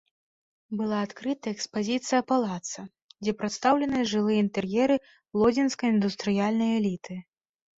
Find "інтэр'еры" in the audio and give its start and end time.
4.47-4.97